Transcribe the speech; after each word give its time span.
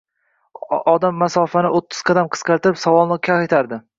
Odam 0.93 1.19
masofani 1.23 1.71
oʻttiz 1.81 2.01
qadamga 2.09 2.35
qisqartirib, 2.37 2.83
savolini 2.87 3.21
qaytardi 3.31 3.83